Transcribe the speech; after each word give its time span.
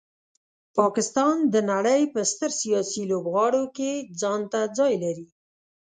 پاکستان 0.77 1.35
د 1.53 1.55
نړۍ 1.71 2.01
په 2.13 2.21
ستر 2.31 2.51
سیاسي 2.61 3.03
لوبغاړو 3.11 3.63
کې 3.75 3.91
ځانته 4.19 4.59
ځای 4.77 4.93
لري. 5.03 5.27